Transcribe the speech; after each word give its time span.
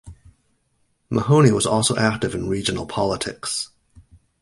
Mahony 1.11 1.51
was 1.51 1.67
also 1.67 1.95
active 1.95 2.33
in 2.33 2.49
regional 2.49 2.87
politics. 2.87 3.69